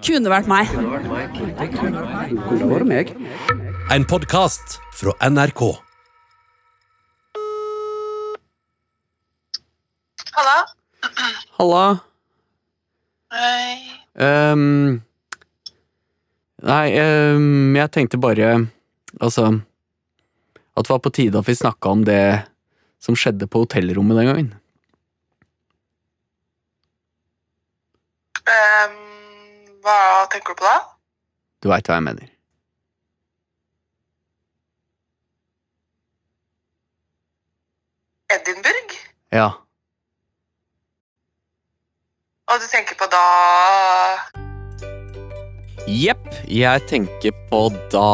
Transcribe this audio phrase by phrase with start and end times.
[0.00, 0.70] Kunne vært meg.
[0.72, 3.10] Kunne vært meg.
[3.92, 5.62] En podkast fra NRK.
[10.36, 10.56] Halla.
[11.58, 11.84] Halla.
[13.34, 13.74] Hei.
[14.20, 15.02] Um,
[16.66, 18.48] nei, um, jeg tenkte bare
[19.22, 19.44] Altså
[20.74, 22.22] At det var på tide at vi snakka om det
[23.00, 24.50] som skjedde på hotellrommet den gangen.
[28.50, 28.99] Ehm,
[29.90, 30.76] hva tenker du på da?
[31.60, 32.28] Du veit hva jeg mener.
[38.30, 38.94] Edinburgh?
[39.34, 39.48] Ja.
[42.50, 43.24] Og du tenker på da
[45.90, 48.06] Jepp, jeg tenker på da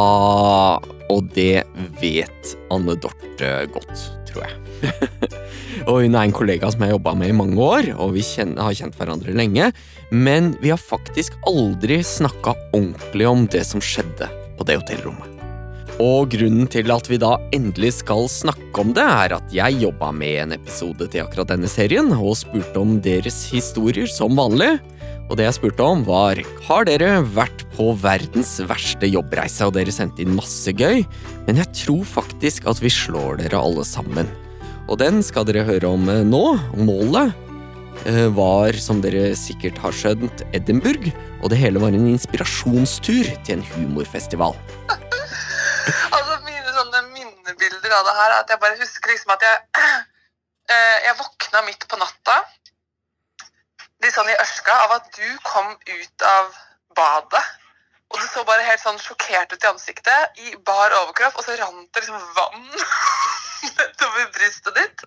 [1.13, 1.65] Og det
[2.01, 5.37] vet Anne Dorte godt, tror jeg.
[5.87, 8.25] og hun er en kollega som jeg har jobba med i mange år, og vi
[8.27, 9.71] kjenner, har kjent hverandre lenge.
[10.11, 15.33] Men vi har faktisk aldri snakka ordentlig om det som skjedde på det hotellrommet.
[16.03, 20.11] Og grunnen til at vi da endelig skal snakke om det, er at jeg jobba
[20.13, 24.75] med en episode til akkurat denne serien, og spurte om deres historier som vanlig.
[25.31, 29.95] Og det jeg spurte om, var har dere vært på verdens verste jobbreise, og dere
[29.95, 31.07] sendte inn masse gøy,
[31.47, 34.29] men jeg tror faktisk at vi slår dere alle sammen.
[34.87, 36.43] Og den skal dere høre om eh, nå.
[36.79, 37.35] Målet
[38.07, 41.11] eh, var, som dere sikkert har skjønt, Edinburgh,
[41.43, 44.55] og det hele var en inspirasjonstur til en humorfestival.
[44.97, 49.83] Altså, mine sånne minnebilder av det her er at jeg bare husker liksom at jeg
[50.75, 52.41] eh, Jeg våkna midt på natta
[54.05, 56.51] litt sånn i ørska av at du kom ut av
[56.95, 57.43] badet.
[58.13, 61.57] Og du så bare helt sånn sjokkert ut i ansiktet, i bar overkropp, og så
[61.59, 62.69] rant det liksom vann
[63.79, 65.05] nedover brystet ditt.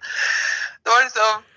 [0.83, 1.47] Det var liksom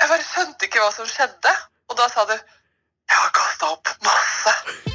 [0.00, 1.52] Jeg bare skjønte ikke hva som skjedde.
[1.90, 4.90] Og da sa du 'Jeg har kasta opp masse'.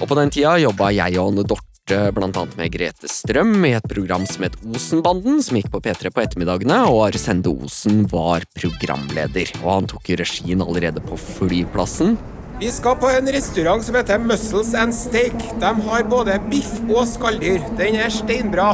[0.00, 3.88] Og på den tida jobba jeg og Anne Dorte annet med Grete Strøm i et
[3.88, 9.50] program som het Osenbanden, som gikk på P3 på ettermiddagene, og Arsende Osen var programleder.
[9.64, 12.18] Og han tok jo regien allerede på flyplassen.
[12.60, 15.36] Vi skal på en restaurant som heter Muscles and Steak.
[15.62, 17.62] De har både biff og skalldyr.
[17.78, 18.72] Den er steinbra.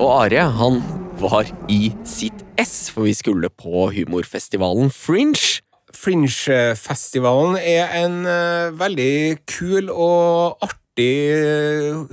[0.00, 0.78] Og Are, han
[1.20, 5.60] var i sitt ess, for vi skulle på humorfestivalen Fringe.
[5.92, 10.80] Fringe-festivalen er en eh, veldig kul og artig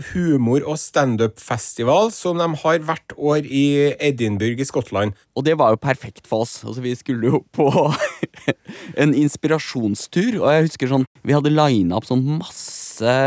[0.10, 3.66] humor- og standup-festival som de har hvert år i
[4.04, 5.16] Edinburgh i Skottland.
[5.40, 6.60] Og det var jo perfekt for oss.
[6.68, 7.72] Altså, vi skulle jo på
[9.02, 13.20] en inspirasjonstur, og jeg husker sånn Vi hadde lina opp sånn masse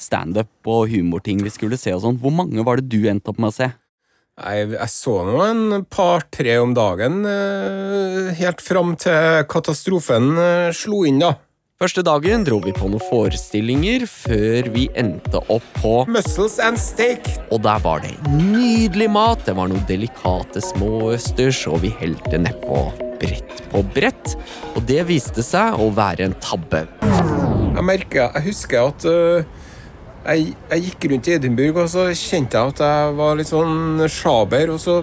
[0.00, 2.22] standup og humorting vi skulle se og sånn.
[2.22, 3.76] Hvor mange var det du endte opp med å se?
[4.36, 11.06] Jeg, jeg så nå en par-tre om dagen, eh, helt fram til katastrofen eh, slo
[11.08, 11.30] inn, da.
[11.80, 17.24] Første dagen dro vi på noen forestillinger før vi endte opp på Muscles and Steak.
[17.48, 22.84] Og der var det nydelig mat, det var noen delikate småøsters, og vi helte nedpå
[23.16, 24.36] brett på brett.
[24.76, 26.84] Og det viste seg å være en tabbe.
[27.00, 29.64] Jeg merker, jeg husker at øh,
[30.26, 34.04] jeg, jeg gikk rundt i Edinburgh, og så kjente jeg at jeg var litt sånn
[34.10, 35.00] sjaber, og så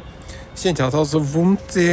[0.53, 1.89] kjente jeg at jeg hadde så vondt i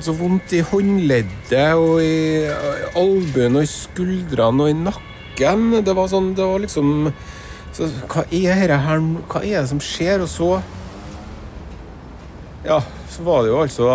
[0.00, 2.46] så vondt i håndleddet og i
[2.96, 5.66] albuen og i skuldrene og i nakken.
[5.84, 7.10] Det var sånn, det var liksom
[7.76, 10.24] så, Hva er det her Hva er det som skjer?
[10.24, 10.48] Og så
[12.64, 12.78] Ja,
[13.12, 13.90] så var det jo altså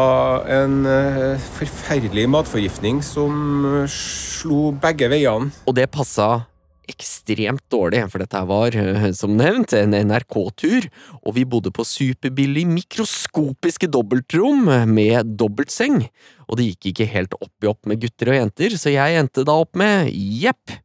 [0.54, 5.50] en uh, forferdelig matforgiftning som slo begge veiene.
[5.66, 6.46] Og det passa
[6.92, 10.90] ekstremt dårlig, for dette var, eh, som nevnt, en NRK-tur,
[11.24, 16.08] og vi bodde på superbillig, mikroskopiske dobbeltrom med dobbeltseng,
[16.48, 19.46] og det gikk ikke helt opp i opp med gutter og jenter, så jeg endte
[19.48, 20.78] da opp med, jepp,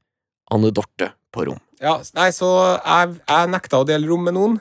[0.52, 1.60] Anne Dorte på rom.
[1.82, 2.48] Ja, nei, så
[2.78, 4.58] jeg, jeg nekta å dele rom med noen,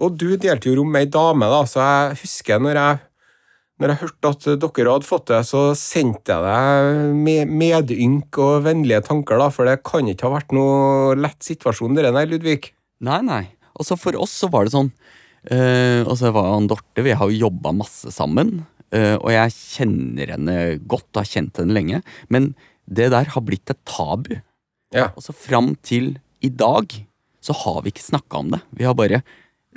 [0.00, 3.02] og du delte jo rom med ei dame, da, så jeg husker når jeg
[3.82, 8.66] når jeg hørte at dere hadde fått det, så sendte jeg deg med medynk og
[8.68, 12.70] vennlige tanker, da, for det kan ikke ha vært noe lett situasjon, dere, nei, Ludvig?
[13.04, 13.42] Nei, nei.
[13.74, 14.92] Altså, for oss så var det sånn
[15.50, 18.60] uh, Altså, var han Dorte, vi har jo jobba masse sammen,
[18.94, 22.52] uh, og jeg kjenner henne godt og har kjent henne lenge, men
[22.84, 24.36] det der har blitt et tabu.
[24.94, 25.08] Ja.
[25.16, 26.94] Altså, fram til i dag
[27.44, 28.62] så har vi ikke snakka om det.
[28.76, 29.24] Vi har bare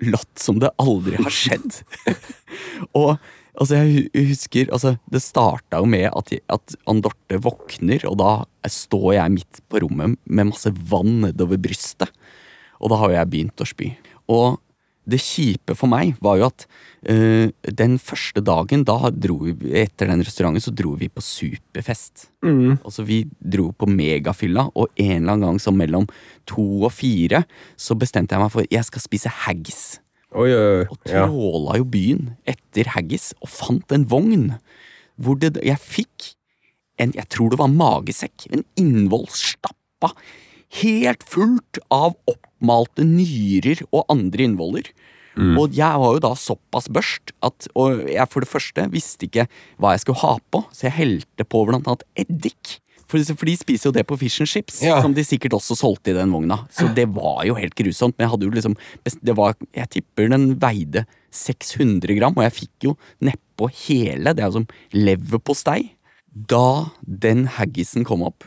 [0.05, 1.81] latt som det aldri har skjedd.
[2.99, 3.15] og
[3.57, 8.31] Altså, jeg husker, altså, Det starta jo med at, at Andorte våkner, og da
[8.69, 12.12] står jeg midt på rommet med masse vann nedover brystet.
[12.77, 13.92] Og da har jo jeg begynt å spy.
[14.30, 14.59] Og
[15.07, 16.65] det kjipe for meg var jo at
[17.07, 22.27] eh, den første dagen, da dro vi, etter den restauranten, så dro vi på superfest.
[22.44, 22.77] Mm.
[22.81, 26.09] Altså Vi dro på megafylla, og en eller annen gang så mellom
[26.50, 27.45] to og fire
[27.80, 29.86] så bestemte jeg meg for jeg skal spise haggis.
[30.35, 31.77] Oi, oi, Og tråla Ja.
[31.79, 34.59] jo byen etter haggis og fant en vogn
[35.18, 36.33] hvor det, jeg fikk
[37.00, 40.12] en, jeg tror det var magesekk, en innvoll stappa
[40.81, 44.89] helt fullt av oppmalte nyrer og andre innvoller.
[45.38, 49.45] Og jeg var jo da såpass børst at og jeg for det første visste ikke
[49.77, 52.80] hva jeg skulle ha på, så jeg helte på blant annet eddik.
[53.07, 54.98] For, for de spiser jo det på fish and chips, Ja.
[55.01, 56.57] som de sikkert også solgte i den vogna.
[56.69, 58.18] Så det var jo helt grusomt.
[58.18, 58.75] Men jeg hadde jo liksom
[59.24, 64.33] det var, Jeg tipper den veide 600 gram, og jeg fikk jo nedpå hele.
[64.36, 65.92] Det er jo som leverpostei.
[66.36, 68.44] Da den haggisen kom opp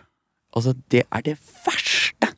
[0.55, 2.33] Altså, det er det verste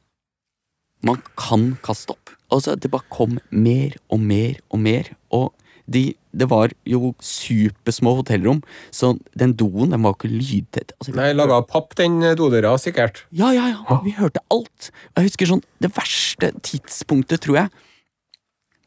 [1.03, 2.31] man kan kaste opp.
[2.53, 5.09] Altså, det bare kom mer og mer og mer.
[5.35, 5.49] Og
[5.91, 8.63] de, det var jo supersmå hotellrom,
[8.95, 10.95] så den doen den var ikke lydtett.
[10.99, 13.25] Altså, Nei, laga av papp, den dodøra, sikkert.
[13.37, 14.91] ja, ja, ja, vi hørte alt.
[15.17, 17.73] Jeg husker sånn, det verste tidspunktet, tror jeg,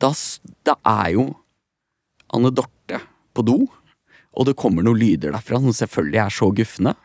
[0.02, 0.12] da,
[0.68, 0.76] da
[1.06, 1.28] er jo
[2.36, 3.00] Anne Dorte
[3.36, 3.60] på do,
[4.36, 6.96] og det kommer noen lyder derfra som selvfølgelig er så gufne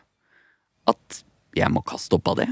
[0.91, 1.21] at
[1.55, 2.49] jeg må kaste opp av det.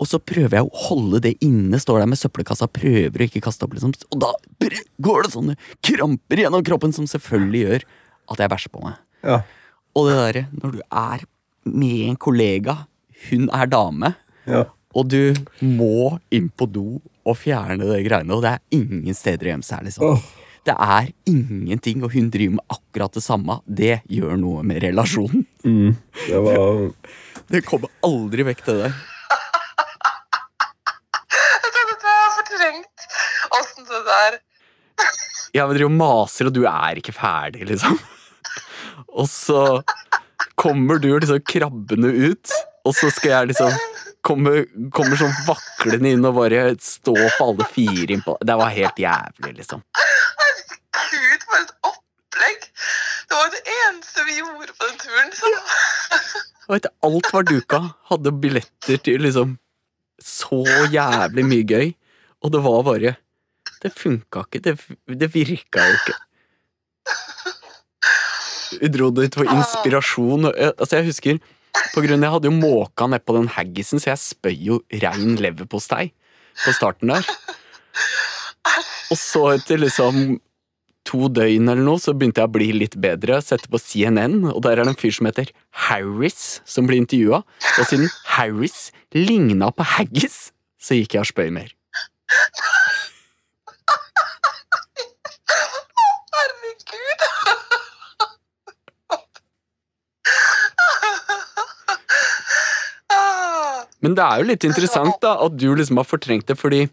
[0.00, 3.42] Og så prøver jeg å holde det inne, står der med søppelkassa, prøver å ikke
[3.44, 3.92] kaste opp, liksom.
[4.14, 4.32] Og da
[5.04, 7.86] går det sånne kramper gjennom kroppen som selvfølgelig gjør
[8.32, 8.96] at jeg bæsjer på meg.
[9.26, 9.42] Ja.
[9.98, 11.24] Og det derre når du er
[11.68, 12.76] med en kollega,
[13.28, 14.14] hun er dame,
[14.48, 14.64] ja.
[14.96, 16.86] og du må inn på do
[17.28, 20.14] og fjerne det greiene, og det er ingen steder å gjemme seg, liksom.
[20.16, 20.30] oh.
[20.68, 23.54] Det er ingenting, og hun driver med akkurat det samme.
[23.64, 25.46] Det gjør noe med relasjonen.
[25.64, 26.90] Det var
[27.50, 28.98] Det kommer aldri vekk, det der.
[31.32, 33.08] Jeg tror dette er fortrengt.
[33.56, 34.40] Åssen det der
[35.56, 37.98] Ja, men driver og maser, og du er ikke ferdig, liksom.
[39.10, 39.80] Og så
[40.60, 42.52] kommer du liksom krabbende ut,
[42.86, 43.74] og så skal jeg liksom
[44.26, 44.64] komme,
[44.94, 49.54] Kommer sånn vaklende inn og bare stå på alle fire innpå Det var helt jævlig,
[49.62, 49.82] liksom.
[51.00, 52.68] Herregud, for et opplegg!
[53.30, 55.34] Det var det eneste vi gjorde på den turen.
[55.38, 55.50] Så.
[56.66, 57.80] Og vet alt var duka.
[58.10, 59.56] Hadde billetter til liksom
[60.20, 60.60] så
[60.92, 61.92] jævlig mye gøy.
[62.44, 63.14] Og det var bare
[63.80, 64.60] Det funka ikke.
[64.64, 64.74] Det,
[65.20, 66.18] det virka jo ikke.
[68.80, 70.50] Vi dro det ut for inspirasjon.
[70.52, 71.40] Altså, jeg husker
[71.94, 75.38] på grunn av Jeg hadde jo måka nedpå den haggisen, så jeg spøy jo rein
[75.40, 76.10] leverpostei
[76.64, 77.26] på starten der.
[79.10, 80.38] Og så etter liksom
[81.08, 83.40] to døgn eller noe, så begynte jeg å bli litt bedre.
[83.42, 85.50] Sette på CNN, og der er det en fyr som heter
[85.88, 87.42] Harris, som blir intervjua.
[87.78, 91.74] Og siden Harris ligna på haggis, så gikk jeg og spøy mer.
[96.30, 97.20] Herregud!
[103.12, 106.86] Ah, Men det er jo litt interessant da, at du liksom har fortrengt det, fordi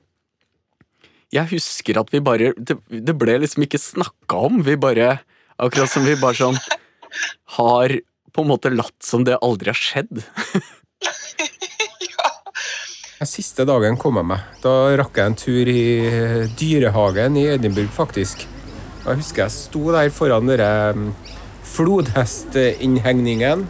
[1.34, 4.62] jeg husker at vi bare Det, det ble liksom ikke snakka om.
[4.64, 5.20] Vi bare
[5.60, 6.58] Akkurat som vi bare sånn
[7.58, 7.90] har
[8.36, 10.22] på en måte latt som det aldri har skjedd.
[12.12, 12.28] ja.
[13.18, 14.44] Den siste dagen kom jeg meg.
[14.62, 16.06] Da rakk jeg en tur i
[16.60, 18.46] dyrehagen i Edinburgh, faktisk.
[19.08, 21.10] Jeg husker jeg sto der foran den
[21.74, 23.66] flodhestinnhegningen.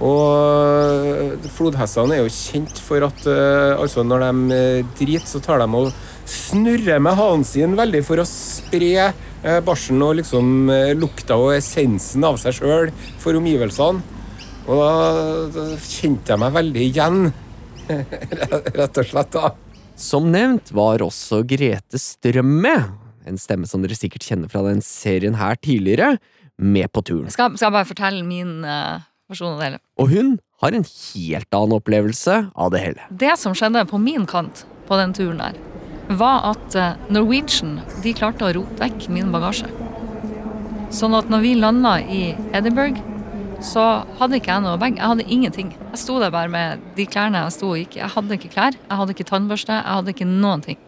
[0.00, 5.60] Og flodhestene er jo kjent for at eh, altså når de eh, driter, så tar
[5.60, 5.90] de og
[6.30, 12.24] snurrer med halen sin veldig for å spre eh, barsen og liksom lukta og essensen
[12.24, 14.00] av seg sjøl for omgivelsene.
[14.70, 14.90] Og da,
[15.52, 17.20] da kjente jeg meg veldig igjen,
[18.80, 19.36] rett og slett.
[19.36, 19.52] da.
[20.00, 22.76] Som nevnt var også Grete Strømme,
[23.28, 26.14] en stemme som dere sikkert kjenner fra den serien her tidligere,
[26.60, 27.28] med på turen.
[27.32, 29.82] Skal, skal jeg bare fortelle min uh, versjon av det hele?
[30.00, 33.06] Og hun har en helt annen opplevelse av det hele.
[33.10, 35.60] Det som skjedde på min kant på den turen der,
[36.20, 39.70] var at eh, Norwegian de klarte å rote vekk min bagasje.
[40.90, 42.22] Sånn at når vi landa i
[42.56, 42.98] Edinburgh,
[43.62, 44.96] så hadde ikke jeg noe bag.
[44.98, 45.72] Jeg hadde ingenting.
[45.92, 48.02] Jeg sto der bare med de klærne jeg sto og gikk i.
[48.02, 50.80] Jeg hadde ikke klær, jeg hadde ikke tannbørste, jeg hadde ikke noen ting.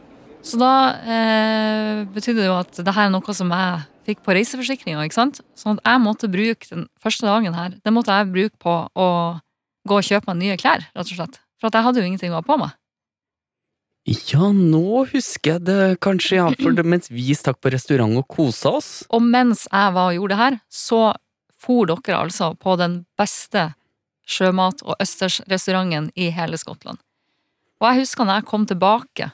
[0.42, 0.72] Så da
[1.06, 5.18] eh, betydde det jo at det her er noe som jeg fikk på reiseforsikringa, ikke
[5.18, 5.40] sant.
[5.58, 9.08] Sånn at jeg måtte bruke den første dagen her, det måtte jeg bruke på å
[9.88, 11.40] gå og kjøpe meg nye klær, rett og slett.
[11.60, 12.74] For at jeg hadde jo ingenting å ha på meg.
[14.02, 18.26] Ja, nå husker jeg det kanskje, ja, for det, mens vi stakk på restaurant og
[18.26, 18.90] kosa oss.
[19.14, 21.02] Og mens jeg var og gjorde det her, så
[21.62, 23.68] for dere altså på den beste
[24.26, 26.98] sjømat- og østersrestauranten i hele Skottland.
[27.78, 29.30] Og jeg husker når jeg kom tilbake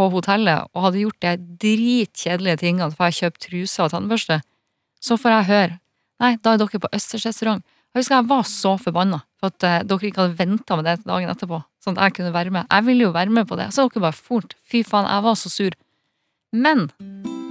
[0.00, 1.34] på hotellet og hadde gjort de
[1.66, 4.40] dritkjedelige tingene, for jeg kjøpte kjøpt truser og tannbørste,
[5.00, 5.78] så får jeg høre
[6.20, 7.62] Nei, da er dere på Østers restaurant.
[7.94, 10.98] Jeg husker jeg var så forbanna for at uh, dere ikke hadde venta med det
[11.00, 12.66] til dagen etterpå, sånn at jeg kunne være med.
[12.68, 14.52] Jeg ville jo være med på det, så dere bare fort.
[14.68, 15.78] Fy faen, jeg var så sur.
[16.52, 16.90] Men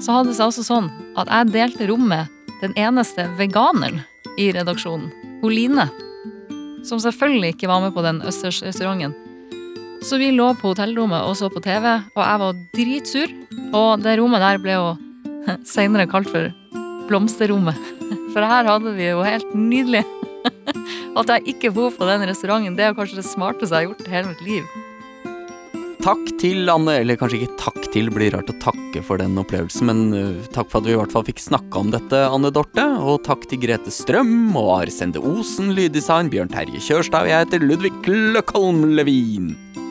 [0.05, 2.29] så hadde det seg også sånn at jeg delte rom med
[2.61, 4.03] den eneste veganeren
[4.37, 5.09] i redaksjonen,
[5.41, 5.87] Oline,
[6.85, 9.17] som selvfølgelig ikke var med på den Østers restauranten.
[10.01, 13.33] Så vi lå på hotellrommet og så på TV, og jeg var dritsur.
[13.75, 14.89] Og det rommet der ble jo
[15.75, 16.51] senere kalt for
[17.09, 17.77] blomsterrommet.
[18.33, 20.03] For her hadde vi jo helt nydelig.
[21.19, 24.05] At jeg ikke bor på den restauranten, det er kanskje det smarteste jeg har gjort
[24.05, 24.69] i hele mitt liv.
[25.99, 29.89] Takk til Anne, eller kanskje ikke takk til, blir rart å takke for den opplevelsen,
[29.89, 32.85] men uh, takk for at vi i hvert fall fikk snakka om dette, Anne Dorte.
[33.03, 37.67] Og takk til Grete Strøm og Arsende Osen, lyddesign, Bjørn Terje Kjørstad, og jeg heter
[37.67, 39.57] Ludvig Løkholm Levin.